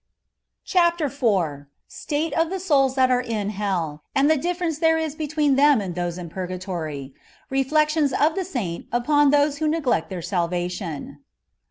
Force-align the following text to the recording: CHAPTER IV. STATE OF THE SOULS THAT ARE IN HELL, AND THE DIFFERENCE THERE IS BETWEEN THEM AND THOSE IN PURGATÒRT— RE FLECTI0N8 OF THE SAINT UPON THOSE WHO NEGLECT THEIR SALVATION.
CHAPTER 0.65 1.05
IV. 1.05 1.67
STATE 1.87 2.33
OF 2.33 2.49
THE 2.49 2.59
SOULS 2.59 2.95
THAT 2.95 3.11
ARE 3.11 3.21
IN 3.21 3.49
HELL, 3.51 4.01
AND 4.15 4.31
THE 4.31 4.35
DIFFERENCE 4.37 4.79
THERE 4.79 4.97
IS 4.97 5.13
BETWEEN 5.13 5.57
THEM 5.57 5.79
AND 5.79 5.93
THOSE 5.93 6.17
IN 6.17 6.29
PURGATÒRT— 6.31 7.13
RE 7.51 7.63
FLECTI0N8 7.63 8.27
OF 8.27 8.33
THE 8.33 8.43
SAINT 8.45 8.87
UPON 8.91 9.29
THOSE 9.29 9.57
WHO 9.57 9.67
NEGLECT 9.67 10.09
THEIR 10.09 10.21
SALVATION. 10.23 11.19